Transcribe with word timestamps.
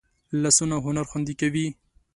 لاسونه 0.41 0.75
هنر 0.85 1.05
خوندي 1.11 1.33
کوي 1.41 1.65